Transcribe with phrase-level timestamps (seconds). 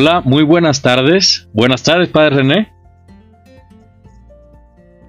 [0.00, 1.48] Hola, muy buenas tardes.
[1.52, 2.72] Buenas tardes, Padre René.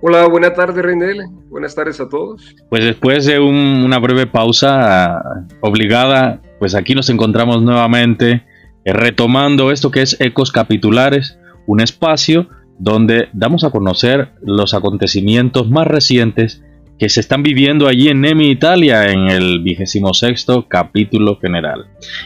[0.02, 1.28] Hola, buenas tardes, René.
[1.48, 2.56] Buenas tardes a todos.
[2.72, 5.22] Pues después de una breve pausa
[5.62, 8.48] obligada, pues aquí nos encontramos nuevamente
[8.84, 11.38] eh, retomando esto que es Ecos Capitulares,
[11.68, 12.48] un espacio
[12.80, 16.64] donde damos a conocer los acontecimientos más recientes
[17.00, 21.86] que se están viviendo allí en Nemi, Italia, en el vigésimo sexto capítulo general.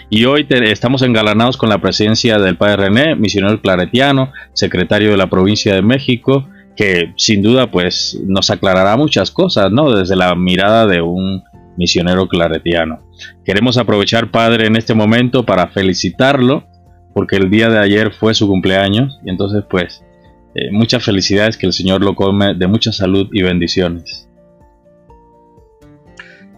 [0.10, 5.30] Y hoy estamos engalanados con la presencia del Padre René, misionero claretiano, secretario de la
[5.30, 9.96] provincia de México, que sin duda pues nos aclarará muchas cosas, ¿no?
[9.96, 11.44] Desde la mirada de un
[11.78, 13.04] misionero claretiano.
[13.46, 16.64] Queremos aprovechar, Padre, en este momento para felicitarlo,
[17.14, 20.04] porque el día de ayer fue su cumpleaños, y entonces pues
[20.56, 24.28] eh, muchas felicidades, que el Señor lo come de mucha salud y bendiciones.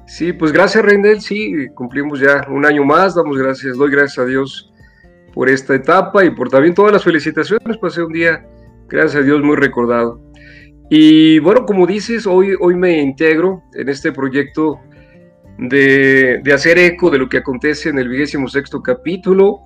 [0.08, 4.26] Sí, pues gracias Reindel, sí, cumplimos ya un año más, damos gracias, doy gracias a
[4.26, 4.72] Dios
[5.34, 8.46] por esta etapa y por también todas las felicitaciones, pasé un día,
[8.88, 10.22] gracias a Dios, muy recordado.
[10.90, 14.80] Y bueno, como dices, hoy, hoy me integro en este proyecto
[15.58, 19.62] de, de hacer eco de lo que acontece en el vigésimo sexto capítulo.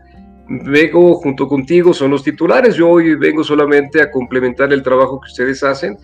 [0.47, 5.27] Vengo junto contigo, son los titulares, yo hoy vengo solamente a complementar el trabajo que
[5.27, 5.97] ustedes hacen.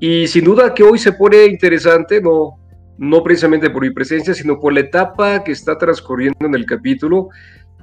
[0.00, 2.58] Y sin duda que hoy se pone interesante, no,
[2.98, 7.28] no precisamente por mi presencia, sino por la etapa que está transcurriendo en el capítulo.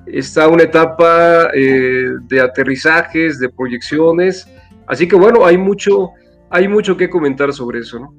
[0.05, 4.47] Está una etapa eh, de aterrizajes, de proyecciones,
[4.87, 6.11] así que bueno, hay mucho,
[6.49, 8.13] hay mucho que comentar sobre eso.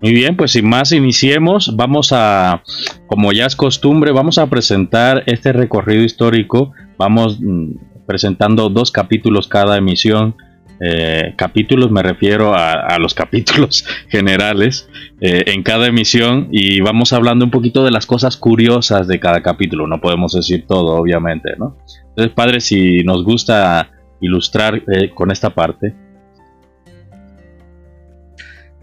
[0.00, 2.62] Muy bien, pues sin más iniciemos, vamos a,
[3.06, 9.46] como ya es costumbre, vamos a presentar este recorrido histórico, vamos mm, presentando dos capítulos
[9.46, 10.34] cada emisión
[10.80, 14.88] eh, capítulos, me refiero a, los capítulos generales
[15.20, 19.42] eh, en cada emisión y vamos hablando un poquito de las cosas curiosas de cada
[19.42, 21.76] capítulo, no podemos decir todo, obviamente, ¿no?
[22.08, 23.90] Entonces, padre, si nos gusta
[24.20, 25.94] ilustrar eh, con esta parte.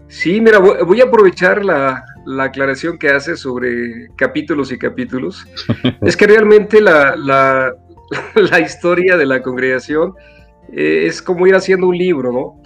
[0.08, 2.04] Sí, mira, voy a aprovechar la,
[2.40, 5.46] aclaración que hace sobre capítulos y capítulos.
[6.02, 10.14] es que realmente la, la historia de la congregación
[10.70, 12.62] eh, es como ir haciendo un libro, ¿no?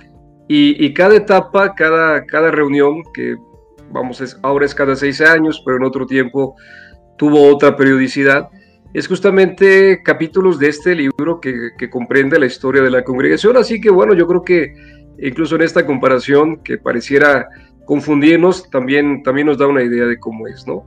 [0.49, 3.34] Y, cada etapa, cada, cada reunión, que
[3.91, 6.55] vamos, ahora es cada seis años, pero en otro tiempo
[7.17, 8.49] tuvo otra periodicidad,
[8.95, 13.56] es justamente capítulos de este libro que, comprende la historia de la congregación.
[13.56, 14.73] Así que bueno, yo creo que
[15.19, 17.47] incluso en esta comparación que pareciera
[17.85, 20.87] confundirnos, también, también nos da una idea de cómo es, ¿no?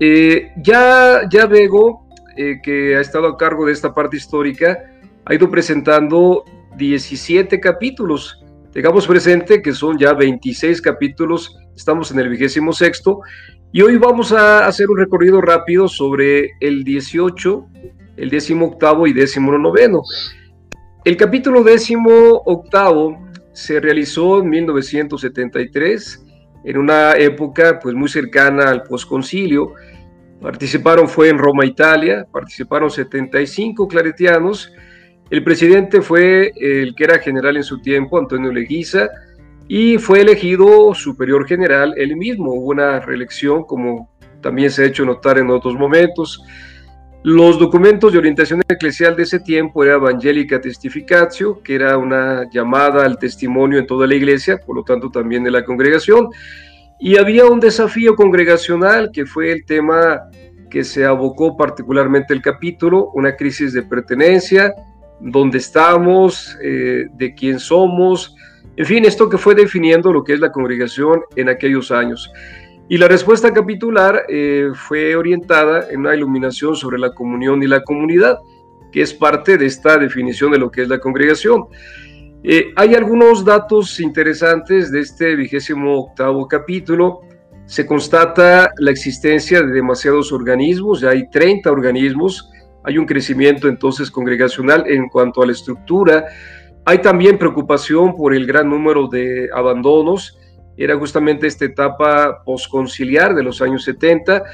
[0.00, 2.06] Eh, ya, ya Vego,
[2.36, 4.78] eh, que ha estado a cargo de esta parte histórica,
[5.26, 6.44] ha ido presentando
[6.76, 8.40] 17 capítulos.
[8.72, 13.20] Tengamos presente que son ya 26 capítulos, estamos en el vigésimo sexto,
[13.72, 17.66] y hoy vamos a hacer un recorrido rápido sobre el 18,
[18.16, 20.00] el 18 y 19.
[21.04, 23.18] El capítulo 18
[23.52, 26.24] se realizó en 1973,
[26.64, 29.72] en una época pues muy cercana al posconcilio.
[30.40, 34.72] Participaron fue en Roma, Italia, participaron 75 claretianos
[35.30, 39.08] el presidente fue el que era general en su tiempo, Antonio Leguiza,
[39.68, 42.52] y fue elegido superior general él mismo.
[42.52, 44.10] Hubo una reelección, como
[44.40, 46.42] también se ha hecho notar en otros momentos.
[47.24, 53.04] Los documentos de orientación eclesial de ese tiempo era Evangelica Testificatio, que era una llamada
[53.04, 56.28] al testimonio en toda la iglesia, por lo tanto también de la congregación.
[57.00, 60.30] Y había un desafío congregacional, que fue el tema
[60.70, 64.72] que se abocó particularmente el capítulo, una crisis de pertenencia,
[65.20, 68.36] dónde estamos, eh, de quién somos,
[68.76, 72.30] en fin, esto que fue definiendo lo que es la congregación en aquellos años.
[72.88, 77.82] Y la respuesta capitular eh, fue orientada en una iluminación sobre la comunión y la
[77.82, 78.38] comunidad,
[78.92, 81.64] que es parte de esta definición de lo que es la congregación.
[82.44, 87.22] Eh, hay algunos datos interesantes de este vigésimo octavo capítulo.
[87.64, 92.50] Se constata la existencia de demasiados organismos, ya hay 30 organismos,
[92.86, 96.26] hay un crecimiento entonces congregacional en cuanto a la estructura.
[96.84, 100.38] Hay también preocupación por el gran número de abandonos.
[100.76, 104.44] Era justamente esta etapa posconciliar de los años 70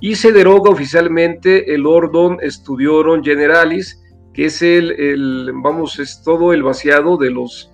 [0.00, 4.02] y se deroga oficialmente el Ordon Studiorum Generalis,
[4.32, 7.68] que es el, vamos, es todo el vaciado de los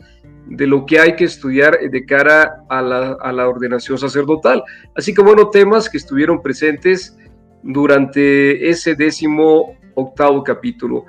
[0.46, 4.64] de lo que hay que estudiar de cara a la, a la ordenación sacerdotal.
[4.96, 7.18] Así que bueno, temas que estuvieron presentes
[7.62, 11.04] durante ese décimo octavo capítulo.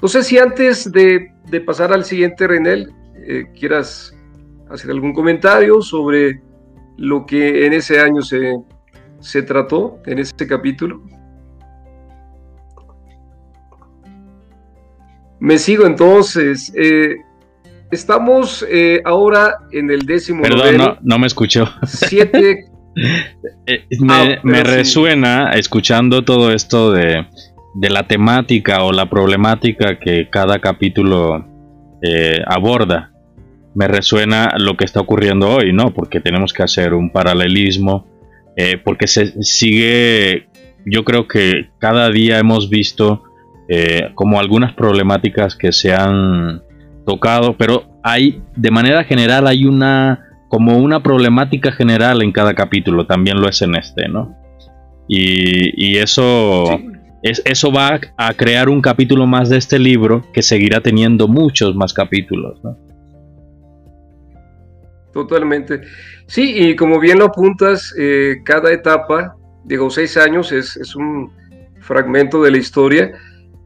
[0.00, 1.32] No sé si antes de,
[1.64, 2.92] pasar al siguiente, Renel,
[3.26, 4.14] eh, quieras
[4.70, 6.40] hacer algún comentario sobre
[6.98, 8.56] lo que en ese año se,
[9.20, 11.02] se trató, en ese capítulo.
[15.38, 16.72] Me sigo entonces.
[16.74, 17.16] Eh,
[17.90, 20.42] estamos eh, ahora en el décimo.
[20.42, 21.68] Perdón, no, me escuchó.
[21.84, 22.66] Siete.
[23.66, 24.14] Eh, me,
[24.60, 27.26] ah, resuena escuchando todo esto de,
[27.80, 31.44] la temática o la problemática que cada capítulo
[32.46, 33.12] aborda.
[33.74, 35.92] Me resuena lo que está ocurriendo hoy, ¿no?
[35.92, 38.06] Porque tenemos que hacer un paralelismo.
[38.84, 40.48] porque se sigue.
[40.86, 43.24] Yo creo que cada día hemos visto
[43.68, 46.62] eh, como algunas problemáticas que se han
[47.04, 53.06] tocado, pero hay, de manera general, hay una, como una problemática general en cada capítulo,
[53.06, 54.36] también lo es en este, ¿no?
[55.08, 56.80] Y, eso,
[57.30, 61.74] es, eso va a crear un capítulo más de este libro que seguirá teniendo muchos
[61.74, 62.76] más capítulos, ¿no?
[65.12, 65.80] Totalmente.
[66.26, 71.32] Sí, y como bien lo apuntas, eh, cada etapa, digo, seis años es, es un
[71.80, 73.12] fragmento de la historia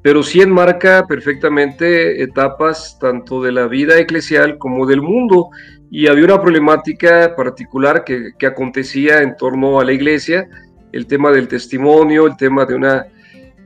[0.02, 5.50] pero sí enmarca perfectamente etapas tanto de la vida eclesial como del mundo.
[5.90, 10.48] Y había una problemática particular que, acontecía en torno a la iglesia,
[10.92, 13.06] el tema del testimonio, el tema de una,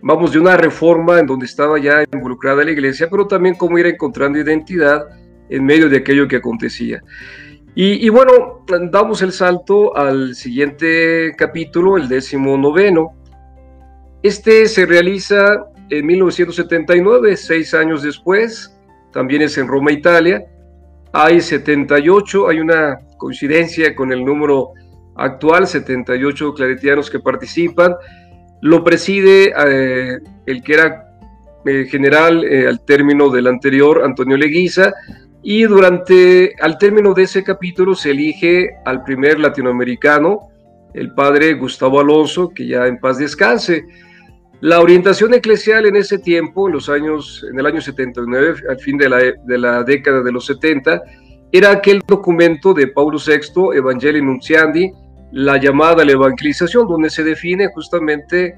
[0.04, 3.86] vamos, de una reforma en donde estaba ya involucrada la iglesia, pero también cómo ir
[3.86, 5.02] encontrando identidad
[5.48, 7.02] en medio de aquello que acontecía.
[7.74, 13.14] Y, y bueno, damos el salto al siguiente capítulo, el décimo noveno.
[14.22, 18.78] Este se realiza en 1979, seis años después,
[19.10, 20.44] también es en Roma, Italia.
[21.14, 24.72] Hay 78, hay una coincidencia con el número
[25.16, 27.94] actual, 78 claretianos que participan.
[28.64, 31.18] Lo preside eh, el que era
[31.66, 34.94] eh, general eh, al término del anterior, Antonio Leguiza,
[35.42, 40.48] y durante, al término de ese capítulo se elige al primer latinoamericano,
[40.94, 43.84] el padre Gustavo Alonso, que ya en paz descanse.
[44.62, 48.96] La orientación eclesial en ese tiempo, en los años, en el año 79, al fin
[48.96, 51.02] de la, de la década de los 70,
[51.52, 54.90] era aquel documento de Paulo VI, Evangelii Nunciandi,
[55.34, 58.54] la llamada la evangelización, donde se define justamente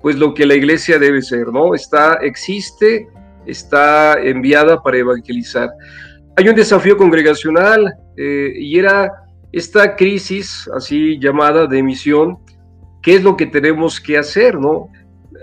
[0.00, 1.74] pues lo que la iglesia debe ser, ¿no?
[1.74, 3.08] Está, existe,
[3.46, 5.68] está enviada para evangelizar.
[6.36, 9.10] Hay un desafío congregacional eh, y era
[9.52, 12.38] esta crisis así llamada de misión,
[13.02, 14.88] ¿qué es lo que tenemos que hacer, no?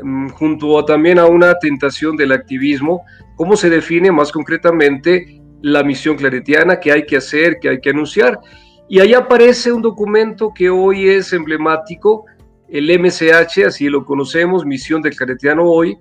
[0.01, 3.01] Mm, junto también a una tentación del activismo,
[3.35, 7.89] cómo se define más concretamente la misión claretiana que hay que hacer, que hay que
[7.89, 8.39] anunciar.
[8.89, 12.25] Y ahí aparece un documento que hoy es emblemático,
[12.69, 15.97] el MCH, así lo conocemos, Misión del Claretiano Hoy,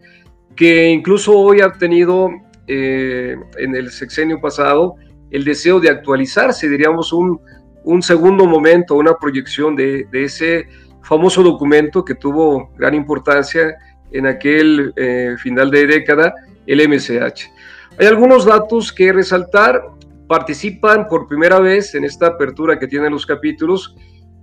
[0.55, 2.29] que incluso hoy ha tenido
[2.67, 4.97] eh, en el sexenio pasado
[5.31, 7.41] el deseo de actualizarse, diríamos un,
[7.85, 10.69] un segundo momento, una proyección de, de ese
[11.03, 13.77] famoso documento que tuvo gran importancia
[14.11, 16.35] en aquel eh, final de década,
[16.67, 17.51] el MCH.
[17.99, 19.83] Hay algunos datos que resaltar.
[20.29, 23.95] Participan por primera vez en esta apertura que tienen los capítulos,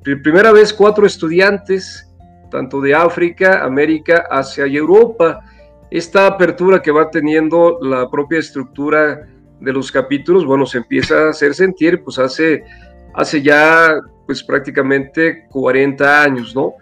[0.04, 2.10] por primera vez cuatro estudiantes,
[2.50, 5.42] tanto de África, América, Asia y Europa.
[5.90, 9.28] Esta apertura que va teniendo la propia estructura
[9.60, 12.64] de los capítulos, bueno, se empieza a hacer sentir, pues hace,
[13.14, 16.76] hace ya pues prácticamente 40 años, ¿no?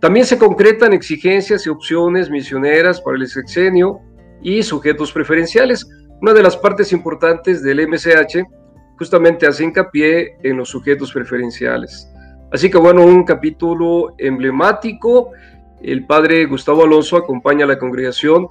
[0.00, 4.00] También se concretan exigencias y opciones misioneras para el sexenio
[4.42, 5.88] y sujetos preferenciales.
[6.20, 8.44] Una de las partes importantes del MCH
[8.98, 12.10] justamente hace hincapié en los sujetos preferenciales.
[12.52, 15.32] Así que bueno, un capítulo emblemático.
[15.82, 18.48] El padre Gustavo Alonso acompaña a la congregación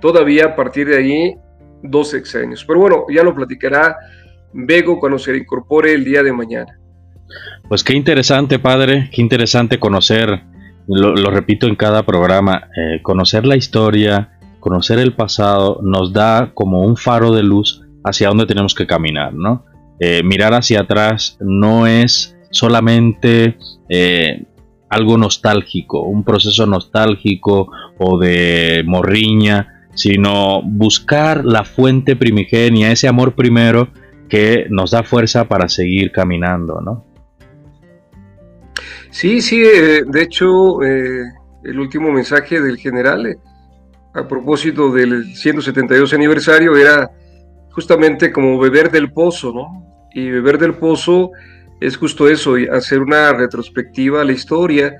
[0.00, 1.36] todavía a partir de ahí
[1.82, 2.64] dos sexenios.
[2.64, 3.96] Pero bueno, ya lo platicará
[4.52, 6.78] Bego cuando se incorpore el día de mañana.
[7.68, 10.42] Pues qué interesante, padre, qué interesante conocer,
[10.86, 14.31] lo, repito en cada programa, eh, conocer la historia,
[14.62, 19.34] conocer el pasado, nos da como un faro de luz hacia dónde tenemos que caminar,
[19.34, 19.64] ¿no?
[19.98, 24.44] Eh, mirar hacia atrás no es solamente eh,
[24.88, 33.34] algo nostálgico, un proceso nostálgico o de morriña, sino buscar la fuente primigenia, ese amor
[33.34, 33.88] primero
[34.28, 37.04] que nos da fuerza para seguir caminando, ¿no?
[39.10, 43.38] Sí, sí, eh, de hecho, el último mensaje del general
[44.14, 47.10] a propósito del 172 aniversario era
[47.70, 50.08] justamente como beber del pozo, ¿no?
[50.12, 51.30] Y beber del pozo
[51.80, 54.94] es justo eso, hacer una retrospectiva a la historia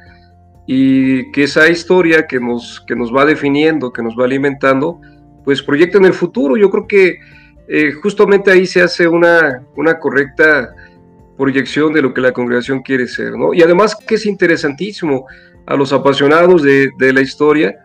[0.66, 5.00] y que esa historia que nos, que nos va definiendo, que nos va alimentando,
[5.45, 6.57] pues proyecta en el futuro.
[6.57, 7.19] Yo creo que
[8.02, 10.75] justamente ahí se hace una, una correcta
[11.37, 13.54] proyección de lo que la congregación quiere ser, ¿no?
[13.54, 15.26] Y además que es interesantísimo
[15.66, 17.82] a los apasionados de, la historia,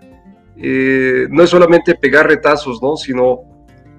[0.59, 2.95] eh, no es solamente pegar retazos, ¿no?
[2.97, 3.41] Sino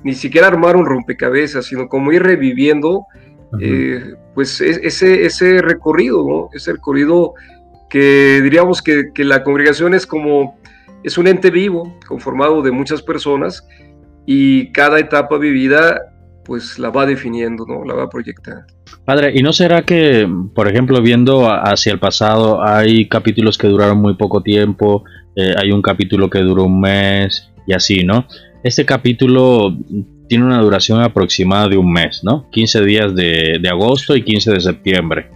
[0.02, 3.06] ni siquiera armar un rompecabezas, sino como ir reviviendo
[3.60, 6.48] eh, pues ese, ese recorrido, ¿no?
[6.52, 7.34] Ese recorrido
[7.88, 10.58] que diríamos que, que, la congregación es como,
[11.02, 13.66] es un ente vivo, conformado de muchas personas,
[14.26, 16.12] y cada etapa vivida
[16.48, 17.84] pues la va definiendo, ¿no?
[17.84, 18.64] La va proyectando.
[19.04, 23.98] Padre, ¿y no será que, por ejemplo, viendo hacia el pasado, hay capítulos que duraron
[23.98, 25.04] muy poco tiempo,
[25.36, 28.26] eh, hay un capítulo que duró un mes y así, ¿no?
[28.64, 29.76] Este capítulo
[30.26, 32.48] tiene una duración aproximada de un mes, ¿no?
[32.50, 35.30] 15 días de, agosto y 15 de septiembre.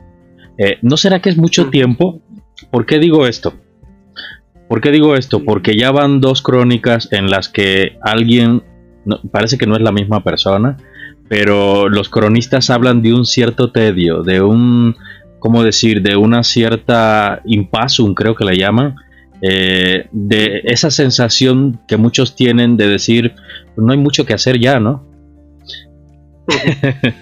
[0.56, 2.22] Eh, ¿No será que es mucho tiempo?
[2.70, 3.52] ¿Por qué digo esto?
[4.66, 5.44] ¿Por qué digo esto?
[5.44, 8.62] Porque ya van dos crónicas en las que alguien,
[9.30, 10.78] parece que no es la misma persona,
[11.32, 14.94] pero los cronistas hablan de un cierto tedio, de un,
[15.38, 18.96] ¿cómo decir?, de una cierta impasum, creo que le llaman,
[19.40, 23.32] eh, de esa sensación que muchos tienen de decir,
[23.78, 25.08] no hay mucho que hacer ya, ¿no?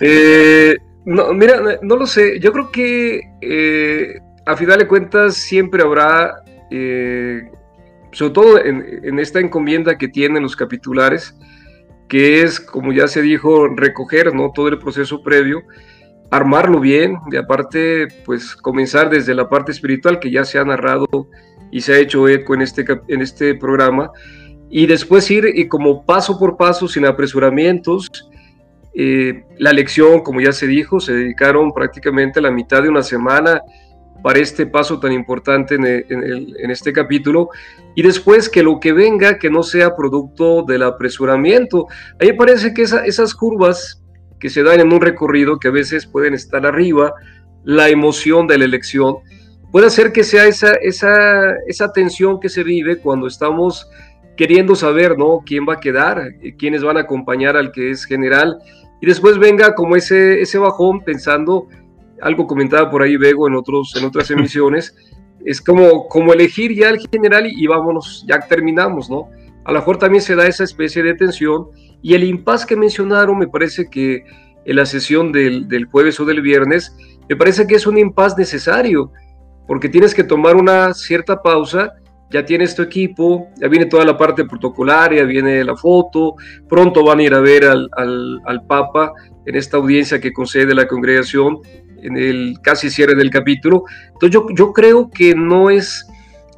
[0.00, 5.82] Eh, no mira, no lo sé, yo creo que eh, a final de cuentas siempre
[5.82, 6.44] habrá,
[8.12, 11.34] sobre todo en, esta encomienda que tienen los capitulares,
[12.08, 14.50] que es, como ya se dijo, recoger ¿no?
[14.54, 15.62] todo el proceso previo,
[16.30, 21.06] armarlo bien, y aparte, pues comenzar desde la parte espiritual que ya se ha narrado
[21.70, 24.10] y se ha hecho eco en este, en este programa,
[24.70, 28.08] y después ir y como paso por paso, sin apresuramientos,
[28.94, 33.62] eh, la lección, como ya se dijo, se dedicaron prácticamente la mitad de una semana
[34.22, 37.50] para este paso tan importante en, este capítulo
[37.94, 41.86] y después que lo que venga que no sea producto del apresuramiento.
[42.20, 44.02] A mí me parece que esas curvas
[44.40, 47.14] que se dan en un recorrido que a veces pueden estar arriba,
[47.64, 49.16] la emoción de la elección,
[49.72, 53.88] puede hacer que sea esa, esa, esa tensión que se vive cuando estamos
[54.36, 55.42] queriendo saber, ¿no?
[55.44, 56.22] ¿Quién va a quedar?
[56.58, 58.58] ¿Quiénes van a acompañar al que es general?
[59.00, 61.66] Y después venga como ese, ese bajón pensando
[62.22, 64.94] algo comentaba por ahí Bego en, otros, en otras emisiones,
[65.44, 69.28] es como, como elegir ya el general y, vámonos, ya terminamos, ¿no?
[69.64, 71.68] A lo mejor también se da esa especie de tensión
[72.02, 74.24] y el impas que mencionaron me parece que
[74.64, 76.94] en la sesión del, del jueves o del viernes,
[77.28, 79.12] me parece que es un impas necesario,
[79.66, 81.94] porque tienes que tomar una cierta pausa,
[82.30, 86.34] ya tienes tu equipo, ya viene toda la parte protocolaria, viene la foto,
[86.68, 89.12] pronto van a ir a ver al, al, al Papa
[89.46, 91.58] en esta audiencia que concede la congregación
[92.02, 93.84] en el casi cierre del capítulo.
[94.12, 96.06] Entonces yo, yo creo que no es,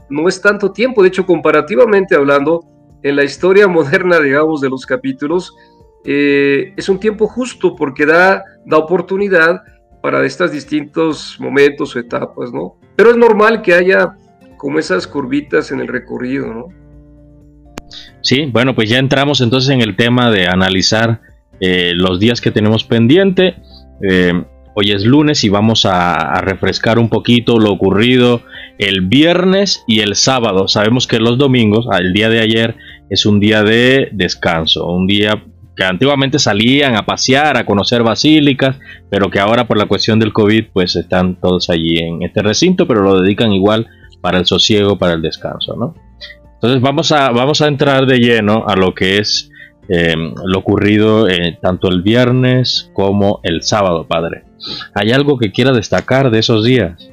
[0.08, 2.64] no es tanto tiempo, de hecho comparativamente hablando,
[3.02, 5.54] en la historia moderna, digamos, de los capítulos,
[6.04, 9.62] eh, es un tiempo justo porque da, da oportunidad
[10.02, 12.76] para estos distintos momentos o etapas, ¿no?
[12.96, 14.16] Pero es normal que haya
[14.56, 16.66] como esas curvitas en el recorrido, ¿no?
[18.22, 21.20] Sí, bueno, pues ya entramos entonces en el tema de analizar
[21.60, 23.56] eh, los días que tenemos pendiente.
[24.02, 24.44] Eh,
[24.82, 28.40] Hoy es lunes y vamos a, refrescar un poquito lo ocurrido
[28.78, 30.68] el viernes y el sábado.
[30.68, 32.76] Sabemos que los domingos, el día de ayer,
[33.10, 35.44] es un día de descanso, un día
[35.76, 38.78] que antiguamente salían a pasear, a conocer basílicas,
[39.10, 42.88] pero que ahora por la cuestión del COVID pues están todos allí en este recinto,
[42.88, 43.86] pero lo dedican igual
[44.22, 45.94] para el sosiego, para el descanso, ¿no?
[46.54, 49.50] Entonces vamos a, vamos a entrar de lleno a lo que es
[49.92, 54.44] eh, lo ocurrido eh, tanto el viernes como el sábado, Padre.
[54.94, 57.10] ¿Hay algo que quiera destacar de esos días?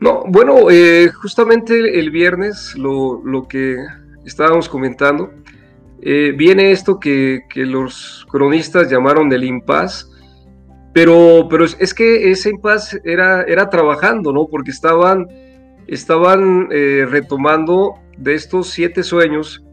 [0.00, 3.78] No, bueno, eh, justamente el viernes lo, que
[4.26, 5.32] estábamos comentando,
[6.02, 10.10] viene esto que, los cronistas llamaron del impas,
[10.92, 14.46] pero, pero es, que ese impas era, era trabajando, ¿no?
[14.46, 15.26] Porque estaban,
[15.86, 19.63] estaban retomando de estos siete sueños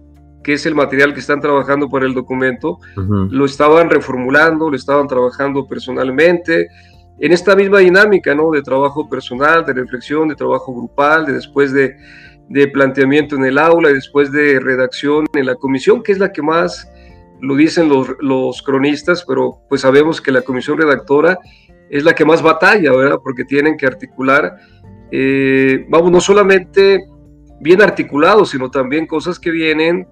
[0.44, 5.08] que es el material que están trabajando para el documento, lo estaban reformulando, lo estaban
[5.08, 6.68] trabajando personalmente,
[7.20, 8.50] en esta misma dinámica, ¿no?
[8.50, 11.96] De trabajo personal, de reflexión, de trabajo grupal, de después de,
[12.50, 16.32] de planteamiento en el aula y después de redacción en la comisión, que es la
[16.32, 16.90] que más
[17.40, 21.38] lo dicen los, los cronistas, pero pues sabemos que la comisión redactora
[21.90, 23.20] es la que más batalla, ¿verdad?
[23.22, 24.56] Porque tienen que articular,
[25.12, 27.00] eh, vamos, no solamente
[27.60, 30.08] bien articulados, sino también cosas que vienen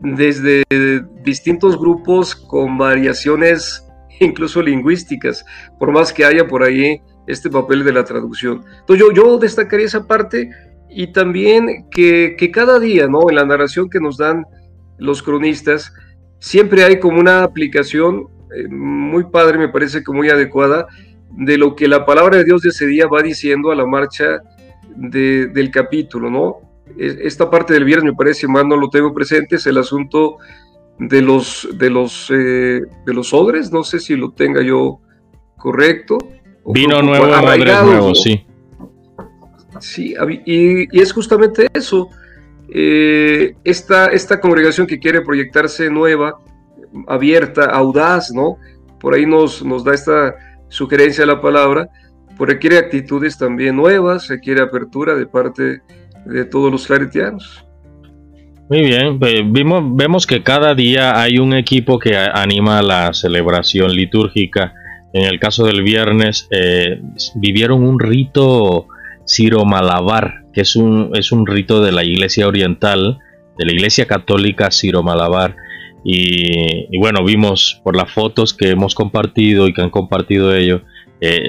[0.00, 0.64] desde
[1.22, 3.84] distintos grupos con variaciones
[4.20, 5.44] incluso lingüísticas,
[5.78, 8.64] por más que haya por ahí este papel de la traducción.
[8.80, 10.50] Entonces yo, destacaría esa parte
[10.88, 13.28] y también que, cada día, ¿no?
[13.28, 14.46] En la narración que nos dan
[14.98, 15.92] los cronistas,
[16.38, 20.86] siempre hay como una aplicación eh, muy padre, me parece que muy adecuada,
[21.30, 24.40] de lo que la palabra de Dios de ese día va diciendo a la marcha
[24.96, 26.67] de, del capítulo, ¿no?
[26.96, 30.38] Esta parte del viernes me parece más no lo tengo presente, es el asunto
[30.98, 35.00] de los de los eh, de los odres, no sé si lo tenga yo
[35.56, 36.18] correcto.
[36.66, 38.44] Vino nuevo, odres nuevo, sí.
[39.80, 40.14] Sí,
[40.44, 42.08] y, es justamente eso.
[42.70, 46.38] Eh, esta, esta congregación que quiere proyectarse nueva,
[47.06, 48.58] abierta, audaz, ¿no?
[49.00, 50.34] Por ahí nos, nos da esta
[50.68, 51.88] sugerencia la palabra,
[52.36, 55.82] pues requiere actitudes también nuevas, requiere apertura de parte de
[56.50, 57.64] todos los claretianos.
[58.70, 59.18] Muy bien,
[59.50, 64.74] vimos, vemos que cada día hay un equipo que anima la celebración litúrgica.
[65.14, 67.00] En el caso del viernes, eh,
[67.36, 68.86] vivieron un rito
[69.26, 73.18] Ciro-Malabar, que es un, es un rito de la Iglesia Oriental,
[73.56, 75.56] de la Iglesia Católica Ciro-Malabar.
[76.04, 80.82] Y, bueno, vimos por las fotos que hemos compartido y que han compartido ellos,
[81.20, 81.46] eh,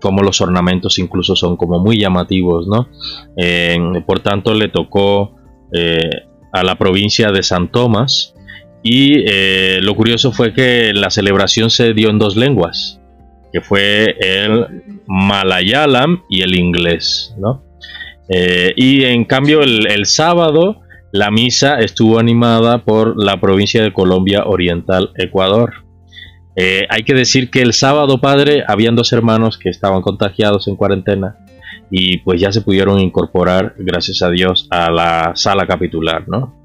[0.00, 2.88] como los ornamentos incluso son como muy llamativos, ¿no?
[3.36, 5.36] Eh, por tanto, le tocó
[5.72, 6.10] eh,
[6.52, 8.34] a la provincia de San Tomás
[8.82, 9.24] y
[9.80, 13.00] lo curioso fue que la celebración se dio en dos lenguas
[13.54, 17.62] que fue el malayalam y el inglés, ¿no?
[18.28, 20.80] Eh, y en cambio el, sábado
[21.12, 25.83] la misa estuvo animada por la provincia de Colombia Oriental, Ecuador.
[26.56, 30.76] Eh, hay que decir que el sábado, padre, habían dos hermanos que estaban contagiados en
[30.76, 31.36] cuarentena
[31.90, 36.64] y pues ya se pudieron incorporar, gracias a Dios, a la sala capitular, ¿no?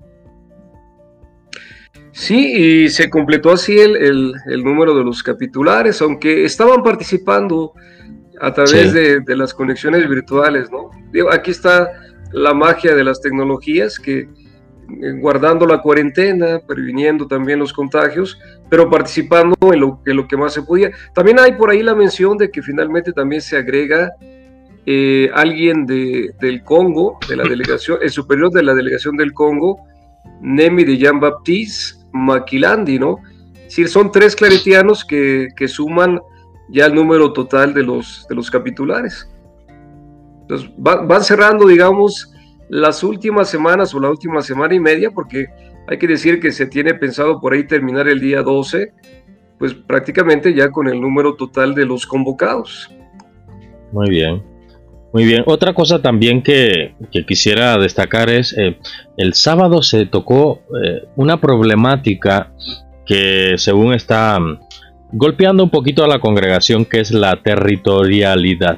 [2.12, 7.74] Sí, y se completó así el, número de los capitulares, aunque estaban participando
[8.42, 10.90] a través de, las conexiones virtuales, ¿no?
[11.32, 11.90] aquí está
[12.32, 14.28] la magia de las tecnologías que
[15.20, 20.62] guardando la cuarentena, previniendo también los contagios, pero participando en lo, lo que más se
[20.62, 20.92] podía.
[21.14, 24.12] También hay por ahí la mención de que finalmente también se agrega
[24.86, 29.86] eh, alguien de, del Congo, de la delegación, el superior de la delegación del Congo,
[30.42, 33.18] Nemi de Jean Baptiste, Maquilandi, ¿no?
[33.54, 36.20] Es decir, son tres claretianos que, suman
[36.70, 39.30] ya el número total de los, de los capitulares.
[40.42, 42.34] Entonces, van cerrando, digamos,
[42.70, 45.48] las últimas semanas o la última semana y media, porque
[45.88, 48.94] hay que decir que se tiene pensado por ahí terminar el día 12,
[49.58, 52.90] pues prácticamente ya con el número total de los convocados.
[53.92, 54.44] Muy bien.
[55.12, 56.94] Muy bien, otra cosa también que,
[57.28, 58.78] quisiera destacar es, eh,
[59.18, 62.54] el sábado se tocó eh, una problemática
[63.08, 64.60] que según está mm,
[65.14, 68.78] golpeando un poquito a la congregación, que es la territorialidad.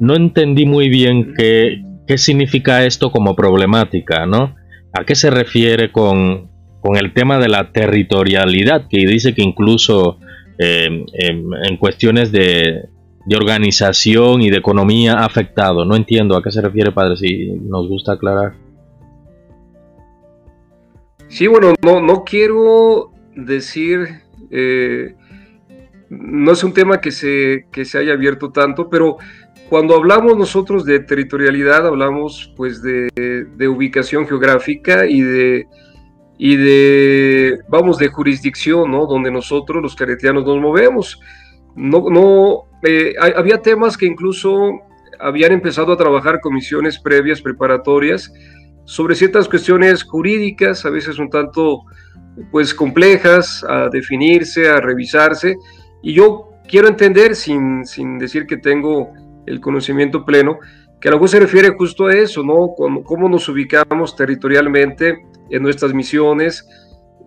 [0.00, 4.56] No entendí muy bien qué, qué significa esto como problemática, ¿no?
[4.92, 6.50] ¿A qué se refiere con,
[6.96, 8.88] el tema de la territorialidad?
[8.88, 10.18] Que dice que incluso
[10.58, 12.88] eh, en cuestiones de,
[13.26, 15.84] de organización y de economía afectado.
[15.84, 18.54] No entiendo a qué se refiere, padre, si nos gusta aclarar.
[21.28, 24.00] Sí, bueno, no, no quiero decir,
[24.50, 25.14] eh,
[26.08, 29.18] no es un tema que se, que se haya abierto tanto, pero
[29.70, 35.66] cuando hablamos nosotros de territorialidad, hablamos pues de, de ubicación geográfica y de,
[36.36, 39.06] y de, vamos, de jurisdicción, ¿no?
[39.06, 41.20] Donde nosotros los caretianos nos movemos.
[41.76, 44.72] No, no, eh, había temas que incluso
[45.20, 48.32] habían empezado a trabajar comisiones previas, preparatorias,
[48.86, 51.82] sobre ciertas cuestiones jurídicas, a veces un tanto
[52.50, 55.54] pues complejas a definirse, a revisarse,
[56.02, 59.12] y yo quiero entender, sin, sin decir que tengo
[59.46, 60.58] el conocimiento pleno,
[61.00, 62.74] que a lo mejor se refiere justo a eso, ¿no?
[62.76, 66.66] Cómo, nos ubicamos territorialmente en nuestras misiones.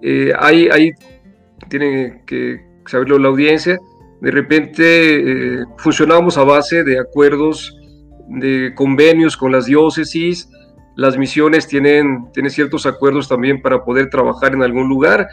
[0.02, 0.92] Eh, hay, hay,
[1.70, 3.80] tiene que saberlo la audiencia,
[4.22, 7.78] de repente eh, funcionamos a base de acuerdos,
[8.28, 10.50] de convenios con las diócesis,
[10.96, 15.28] las misiones tienen, tienen ciertos acuerdos también para poder trabajar en algún lugar,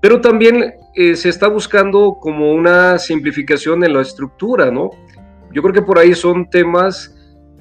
[0.00, 4.90] pero también eh, se está buscando como una simplificación en la estructura, ¿no?
[5.56, 7.16] Yo creo que por ahí son temas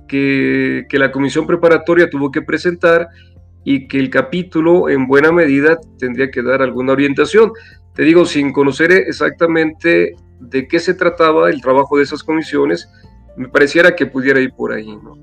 [0.05, 3.07] que, que la comisión preparatoria tuvo que presentar
[3.63, 7.53] y que el capítulo en buena medida tendría que dar alguna orientación.
[7.93, 12.89] Te digo, sin conocer exactamente de qué se trataba el trabajo de esas comisiones,
[13.37, 15.17] me pareciera que pudiera ir por ahí, ¿no?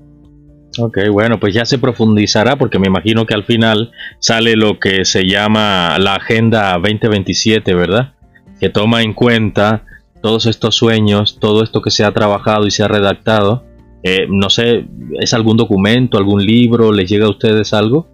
[0.79, 5.05] Ok, bueno, pues ya se profundizará porque me imagino que al final sale lo que
[5.05, 8.15] se llama la Agenda 2027, ¿verdad?
[8.59, 9.85] Que toma en cuenta
[10.23, 13.65] todos estos sueños, todo esto que se ha trabajado y se ha redactado.
[14.03, 14.87] Eh, no sé,
[15.19, 16.93] ¿es algún documento, algún libro?
[16.93, 18.07] ¿Les llega a ustedes algo?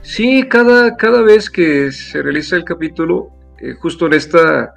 [0.00, 3.28] Sí, cada, cada vez que se realiza el capítulo,
[3.60, 4.72] eh, justo en esta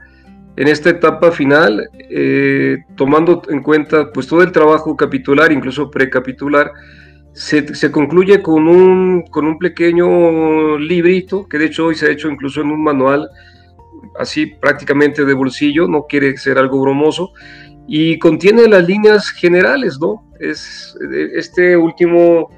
[0.58, 6.72] en esta etapa final, eh, tomando en cuenta pues todo el trabajo capitular, incluso precapitular,
[7.34, 12.30] se, concluye con un, con un pequeño librito, que de hecho hoy se ha hecho
[12.30, 13.30] incluso en un manual,
[14.20, 17.32] así prácticamente de bolsillo, no quiere ser algo bromoso,
[17.88, 20.24] y contiene las líneas generales, ¿no?
[20.40, 20.98] Es,
[21.36, 22.50] este último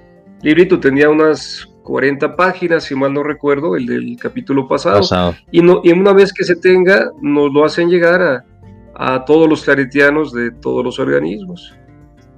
[0.41, 5.02] librito tenía unas 40 páginas, si mal no recuerdo, el del capítulo pasado.
[5.52, 8.46] Y, no, y una vez que se tenga, nos lo hacen llegar a,
[8.96, 11.74] a todos los claretianos de todos los organismos.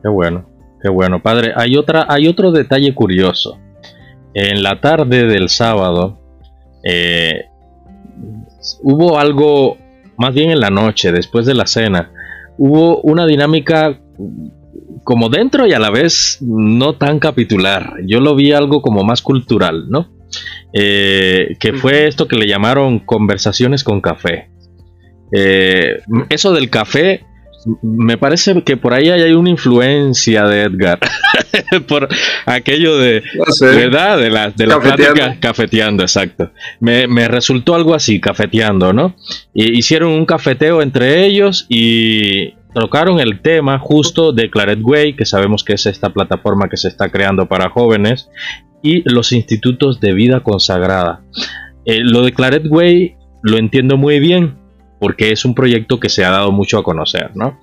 [0.02, 0.50] Qué bueno.
[0.82, 1.54] Qué bueno, padre.
[1.56, 3.60] Hay, otra, hay otro detalle curioso.
[4.34, 6.20] En la tarde del sábado
[6.84, 7.49] eh,
[8.82, 9.78] hubo algo,
[10.18, 12.12] más bien en la noche, después de la cena,
[12.58, 14.00] hubo una dinámica
[15.04, 17.96] como dentro y a la vez no tan capitular.
[18.06, 20.12] Yo lo vi algo como más cultural, ¿no?
[20.74, 24.50] Eh, que fue esto que le llamaron conversaciones con café.
[25.32, 27.26] Eh, eso del café
[27.82, 31.00] me parece que por ahí hay una influencia de Edgar.
[31.88, 32.08] por
[32.46, 33.24] aquello de,
[33.62, 34.18] ¿verdad?
[34.18, 36.52] De la, de la plática cafeteando, exacto.
[36.80, 39.16] Me, resultó algo así, cafeteando, ¿no?
[39.54, 45.26] Y hicieron un cafeteo entre ellos y tocaron el tema justo de Claret Way, que
[45.26, 48.30] sabemos que es esta plataforma que se está creando para jóvenes,
[48.82, 51.22] y los institutos de vida consagrada.
[51.86, 54.59] Eh, lo de Claret Way lo entiendo muy bien,
[55.00, 57.58] porque es un proyecto que se ha dado mucho a conocer, ¿no?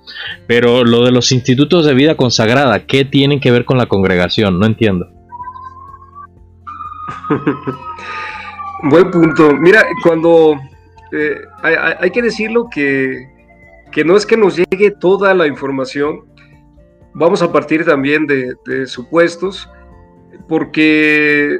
[0.47, 4.59] Pero lo de los institutos de vida consagrada, ¿qué tienen que ver con la congregación?
[4.59, 5.07] No entiendo.
[8.83, 9.53] Buen punto.
[9.53, 10.55] Mira, cuando
[11.11, 13.27] eh, hay, que decirlo que,
[13.91, 16.25] que, no es que nos llegue toda la información,
[17.13, 19.69] vamos a partir también de, supuestos,
[20.47, 21.57] porque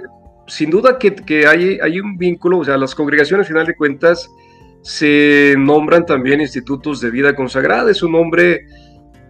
[0.48, 3.76] sin duda que, que, hay, hay un vínculo, o sea, las congregaciones, al final de
[3.76, 4.30] cuentas,
[4.88, 8.68] se nombran también institutos de vida consagrada, es un nombre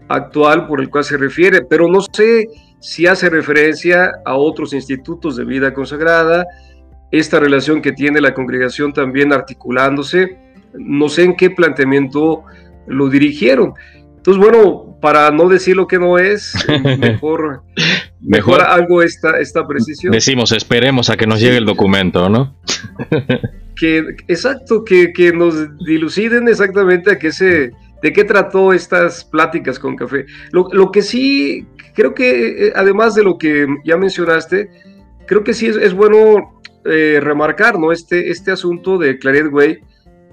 [0.08, 2.48] actual por el cual se refiere, pero no sé
[2.80, 6.46] si hace referencia a otros institutos de vida consagrada,
[7.10, 10.38] esta relación que tiene la congregación también articulándose,
[10.76, 12.44] no sé en qué planteamiento
[12.86, 13.74] lo dirigieron.
[14.28, 16.54] Entonces, bueno, para no decir lo que no es,
[17.00, 17.64] mejor,
[18.20, 20.12] mejor, algo esta, esta precisión.
[20.12, 22.60] Decimos, esperemos a que nos llegue el documento, ¿no?
[23.78, 29.80] que, exacto, que, que, nos diluciden exactamente a qué se, de qué trató estas pláticas
[29.80, 30.26] con café.
[30.52, 34.70] Lo, lo que sí, creo que, eh, además de lo que ya mencionaste,
[35.26, 37.94] creo que sí es, es bueno eh, remarcar, ¿no?
[37.94, 39.80] Este, este asunto de Claret Way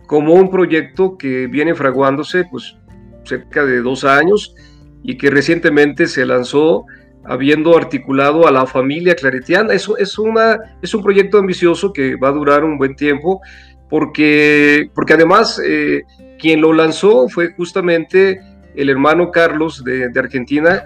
[0.09, 2.77] como un proyecto que viene fraguándose, pues,
[3.25, 4.55] cerca de dos años
[5.03, 6.87] y que recientemente se lanzó
[7.25, 9.73] habiendo articulado a la familia claretiana.
[9.73, 13.41] Eso es, una, es un proyecto ambicioso que va a durar un buen tiempo,
[13.89, 16.03] porque, porque además eh,
[16.39, 18.41] quien lo lanzó fue justamente
[18.75, 20.83] el hermano Carlos de, Argentina,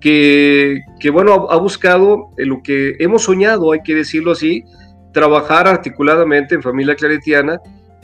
[0.00, 4.64] que, que bueno, ha, buscado lo que hemos soñado, hay que decirlo así,
[5.12, 7.60] trabajar articuladamente en familia claretiana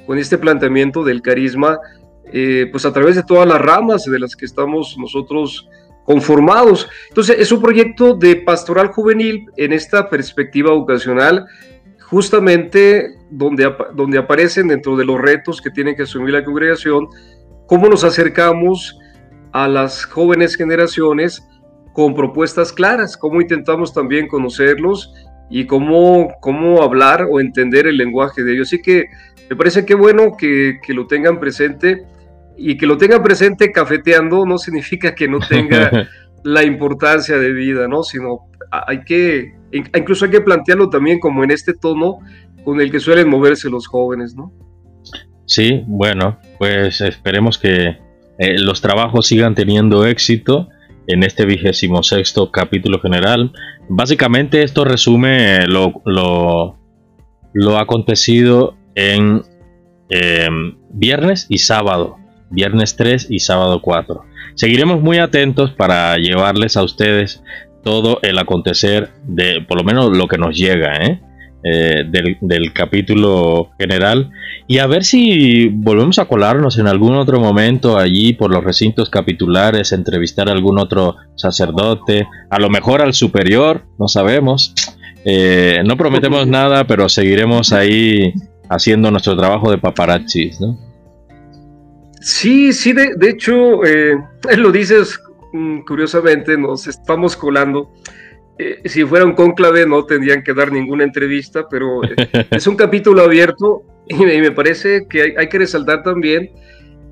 [0.06, 1.78] con este planteamiento del carisma,
[2.32, 5.68] eh, pues a través de todas las ramas de las que estamos nosotros
[6.04, 6.88] conformados.
[7.08, 11.46] Entonces, es un proyecto de pastoral juvenil en esta perspectiva vocacional,
[12.00, 17.08] justamente donde, donde aparecen dentro de los retos que tiene que asumir la congregación,
[17.66, 18.98] cómo nos acercamos
[19.52, 21.46] a las jóvenes generaciones
[21.92, 25.14] con propuestas claras, cómo intentamos también conocerlos
[25.48, 28.68] y cómo, cómo hablar o entender el lenguaje de ellos.
[28.68, 29.06] Así que
[29.48, 32.04] me parece que bueno que, que lo tengan presente
[32.56, 36.08] y que lo tengan presente cafeteando no significa que no tenga
[36.44, 38.02] la importancia de vida, ¿no?
[38.02, 42.18] Sino hay que, incluso hay que plantearlo también como en este tono
[42.64, 44.52] con el que suelen moverse los jóvenes, ¿no?
[45.46, 47.98] Sí, bueno, pues esperemos que
[48.38, 50.68] eh, los trabajos sigan teniendo éxito
[51.06, 53.52] en este vigésimo sexto capítulo general.
[53.88, 56.78] Básicamente esto resume lo, lo,
[57.52, 59.42] lo acontecido en
[60.08, 60.48] eh,
[60.90, 62.23] viernes y sábado
[62.54, 64.24] viernes 3 y sábado 4.
[64.54, 67.42] Seguiremos muy atentos para llevarles a ustedes
[67.82, 71.20] todo el acontecer de, por lo menos lo que nos llega, ¿eh?
[71.66, 74.30] Eh, del, capítulo general
[74.66, 79.08] y a ver si volvemos a colarnos en algún otro momento allí por los recintos
[79.08, 84.74] capitulares, entrevistar a algún otro sacerdote, a lo mejor al superior, no sabemos.
[85.24, 88.34] Eh, no prometemos nada, pero seguiremos ahí
[88.68, 90.78] haciendo nuestro trabajo de paparazzis, ¿no?
[92.24, 94.16] Sí, sí, de, hecho, eh,
[94.56, 95.20] lo dices
[95.52, 97.92] mm, curiosamente, nos estamos colando.
[98.56, 102.14] Eh, si fuera un conclave no tendrían que dar ninguna entrevista, pero eh,
[102.50, 106.50] es un capítulo abierto y me, parece que hay, que resaltar también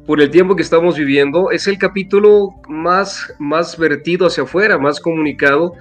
[0.06, 4.98] por el tiempo que estamos viviendo, es el capítulo más, más vertido hacia afuera, más
[4.98, 5.74] comunicado,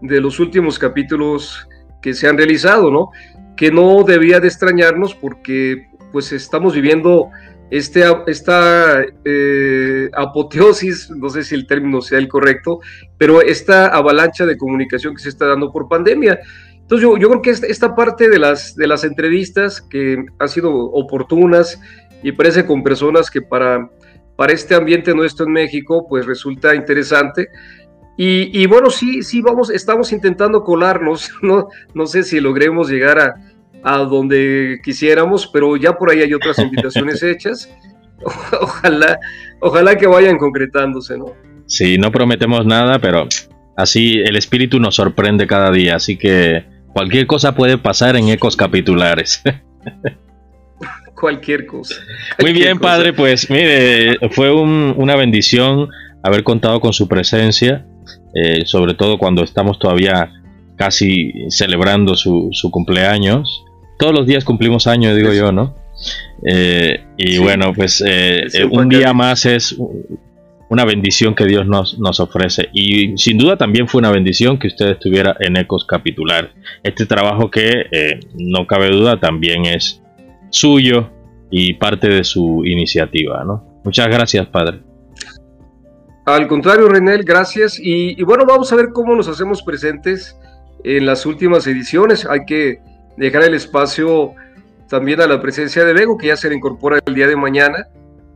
[0.00, 1.68] de los últimos capítulos
[2.00, 3.10] que se han realizado, ¿no?
[3.54, 7.30] Que no debía de extrañarnos porque pues estamos viviendo
[7.70, 12.80] este, esta eh, apoteosis, no sé si el término sea el correcto,
[13.18, 16.38] pero esta avalancha de comunicación que se está dando por pandemia.
[16.74, 20.72] Entonces yo, yo creo que esta parte de las, de las entrevistas que han sido
[20.72, 21.78] oportunas
[22.22, 23.90] y parece con personas que para,
[24.36, 27.48] para este ambiente nuestro en México pues resulta interesante.
[28.16, 33.18] Y, y bueno, sí, sí, vamos, estamos intentando colarnos, no, no sé si logremos llegar
[33.20, 33.34] a,
[33.82, 37.68] a donde quisiéramos, pero ya por ahí hay otras invitaciones hechas.
[38.60, 39.20] Ojalá,
[39.60, 41.26] ojalá que vayan concretándose, ¿no?
[41.66, 43.28] Sí, no prometemos nada, pero
[43.76, 48.56] así el espíritu nos sorprende cada día, así que cualquier cosa puede pasar en ecos
[48.56, 49.40] capitulares.
[51.14, 51.94] cualquier cosa.
[52.40, 55.88] Muy bien, padre, pues mire, fue una bendición
[56.24, 57.86] haber contado con su presencia,
[58.34, 60.32] eh, sobre todo cuando estamos todavía
[60.76, 63.64] casi celebrando su, su cumpleaños
[63.98, 65.74] todos los días cumplimos años, digo yo, ¿no?
[66.46, 69.76] Eh, y bueno, pues eh, eh, un día más es
[70.70, 72.68] una bendición que Dios nos, nos, ofrece.
[72.72, 76.52] Y sin duda también fue una bendición que usted estuviera en Ecos Capitular.
[76.82, 80.02] Este trabajo que no cabe duda también es
[80.50, 81.10] suyo
[81.50, 83.80] y parte de su iniciativa, ¿no?
[83.84, 84.80] Muchas gracias, Padre.
[86.26, 87.80] Al contrario, Renel, gracias.
[87.80, 90.38] Y, y bueno, vamos a ver cómo nos hacemos presentes
[90.84, 92.26] en las últimas ediciones.
[92.26, 92.80] Hay que
[93.18, 94.34] dejar el espacio
[94.88, 97.88] también a la presencia de Bego, que ya se le incorpora el día de mañana,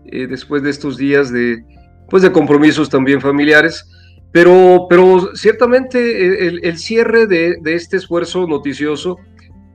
[0.05, 1.65] eh, después de estos días de,
[2.11, 3.89] pues de compromisos también familiares.
[4.33, 9.19] Pero, pero ciertamente el, cierre de, este esfuerzo noticioso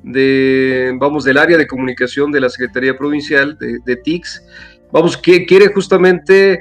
[0.03, 4.43] de, vamos, del área de comunicación de la Secretaría Provincial de, de TICS,
[4.91, 6.59] vamos, que quiere justamente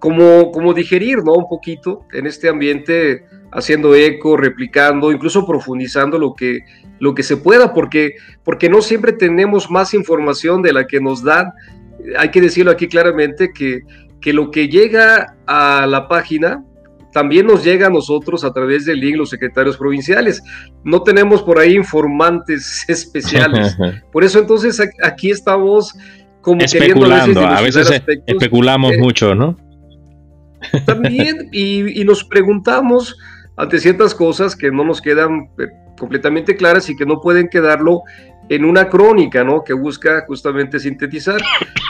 [0.00, 1.34] como, como digerir, ¿no?
[1.34, 6.60] Un poquito en este ambiente, haciendo eco, replicando, incluso profundizando lo que,
[7.04, 8.14] lo que se pueda, porque,
[8.44, 11.52] porque no siempre tenemos más información de la que nos dan.
[12.16, 13.82] Hay que decirlo aquí claramente que,
[14.22, 16.64] que lo que llega a la página
[17.12, 20.42] también nos llega a nosotros a través del link los secretarios provinciales.
[20.82, 23.76] No tenemos por ahí informantes especiales.
[24.12, 25.94] Por eso entonces aquí estamos
[26.40, 27.46] como especulando.
[27.46, 29.58] a veces, especulamos eh, mucho, ¿no?
[30.86, 33.14] También, y, y, nos preguntamos
[33.56, 38.02] ante ciertas cosas que no nos quedan eh, completamente claras y que no pueden quedarlo
[38.48, 39.64] en una crónica, ¿no?
[39.64, 41.40] Que busca justamente sintetizar.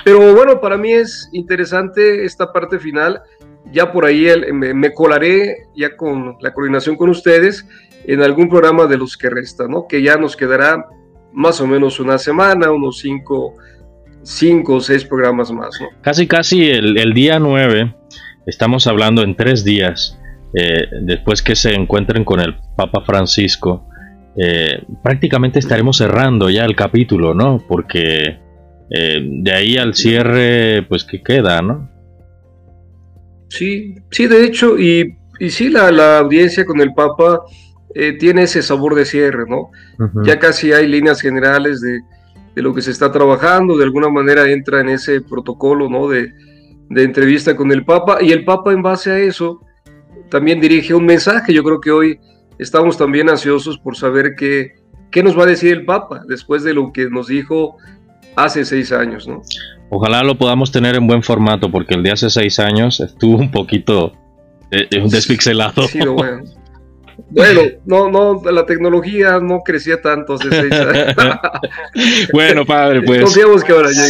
[0.04, 3.22] Pero bueno, para mí es interesante esta parte final.
[3.72, 7.66] Ya por ahí me, colaré ya con la coordinación con ustedes
[8.04, 9.86] en algún programa de los que restan, ¿no?
[9.88, 10.86] Que ya nos quedará
[11.32, 13.54] más o menos una semana, unos cinco,
[14.22, 15.78] cinco o seis programas más.
[16.02, 17.94] Casi, casi el, día 9
[18.46, 20.20] Estamos hablando en tres días,
[20.52, 23.88] eh, después que se encuentren con el Papa Francisco,
[24.36, 27.62] eh, prácticamente estaremos cerrando ya el capítulo, ¿no?
[27.66, 28.38] Porque
[28.90, 31.90] eh, de ahí al cierre, pues que queda, ¿no?
[33.48, 37.40] Sí, sí, de hecho, y, y sí, la, audiencia con el Papa
[38.18, 39.70] tiene ese sabor de cierre, ¿no?
[40.24, 42.00] Ya casi hay líneas generales de,
[42.56, 46.08] de, lo que se está trabajando, de alguna manera entra en ese protocolo, ¿no?
[46.08, 46.32] De,
[46.90, 49.60] de entrevista con el Papa y el Papa en base a eso
[50.30, 51.52] también dirige un mensaje.
[51.52, 52.18] Yo creo que hoy
[52.58, 54.74] estamos también ansiosos por saber qué,
[55.10, 57.76] qué nos va a decir el Papa después de lo que nos dijo
[58.36, 59.28] hace seis años.
[59.28, 59.42] ¿no?
[59.90, 63.50] Ojalá lo podamos tener en buen formato porque el de hace seis años estuvo un
[63.50, 64.12] poquito
[64.70, 65.86] eh, despixelado.
[65.88, 66.42] Sí, bueno.
[67.30, 71.14] Bueno, no, no, la tecnología no crecía tanto hace seis años.
[72.32, 73.32] bueno, padre, pues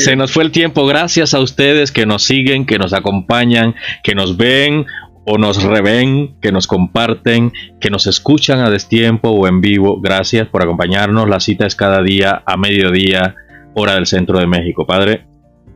[0.03, 0.87] se nos fue el tiempo.
[0.87, 4.87] Gracias a ustedes que nos siguen, que nos acompañan, que nos ven
[5.27, 10.01] o nos reven, que nos comparten, que nos escuchan a destiempo o en vivo.
[10.01, 11.29] Gracias por acompañarnos.
[11.29, 13.35] La cita es cada día a mediodía,
[13.75, 14.87] hora del centro de México.
[14.87, 15.27] Padre,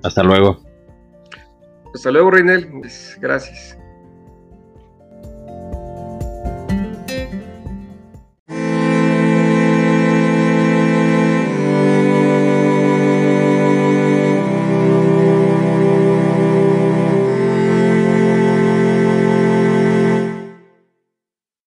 [0.03, 0.61] hasta luego.
[1.95, 2.69] Hasta luego, Reinel.
[3.21, 3.78] Gracias.